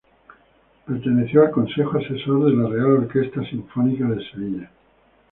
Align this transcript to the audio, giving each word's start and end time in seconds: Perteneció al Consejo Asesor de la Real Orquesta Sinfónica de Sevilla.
Perteneció 0.87 1.43
al 1.43 1.51
Consejo 1.51 1.99
Asesor 1.99 2.45
de 2.45 2.57
la 2.57 2.67
Real 2.69 2.87
Orquesta 3.03 3.47
Sinfónica 3.47 4.05
de 4.07 4.31
Sevilla. 4.31 4.71